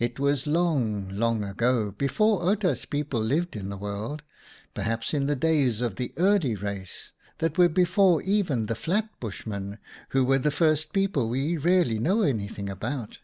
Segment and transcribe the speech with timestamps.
[0.00, 4.24] It was long, long ago, before Outa's people lived in the world:
[4.74, 9.78] perhaps in the days of the Early Race that were before even the Flat Bushmen,
[10.08, 12.68] who were the first people we really know 56 OUTA KAREL'S STORIES anything
[13.08, 13.18] about.